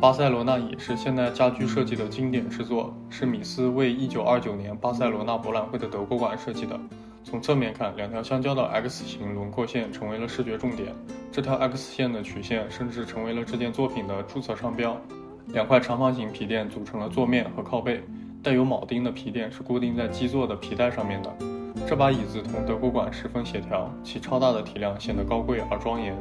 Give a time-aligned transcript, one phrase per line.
[0.00, 6.78] 巴塞罗那椅是现代家居设计的经典之作，是米斯为1929年巴塞罗那博览会的德国馆设计的。
[7.24, 10.94] 从侧面看，两条相交的 X 型轮廓线成为了视觉重点。
[11.32, 14.96] 这条 X 线的曲线甚至成为了这件作品的注册商标。
[15.48, 18.02] 两块长方形皮垫组成了座面和靠背，
[18.42, 21.34] 带有铆钉的皮垫是固定在基座的皮带上面的。
[21.86, 26.16] 这把椅子同德国馆十分协调，其超大的体量显得高贵而庄严。